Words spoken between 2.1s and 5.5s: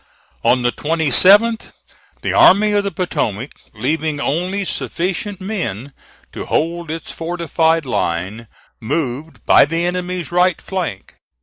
the Army of the Potomac, leaving only sufficient